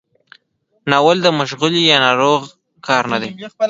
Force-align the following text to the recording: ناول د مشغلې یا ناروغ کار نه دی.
ناول 0.89 1.17
د 1.25 1.27
مشغلې 1.39 1.81
یا 1.91 1.97
ناروغ 2.05 2.41
کار 2.87 3.03
نه 3.11 3.17
دی. 3.21 3.29